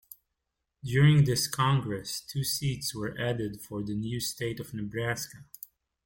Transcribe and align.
During 0.83 1.25
this 1.25 1.45
Congress, 1.45 2.21
two 2.21 2.43
seats 2.43 2.95
were 2.95 3.15
added 3.19 3.61
for 3.61 3.83
the 3.83 3.93
new 3.93 4.19
state 4.19 4.59
of 4.59 4.73
Nebraska. 4.73 5.43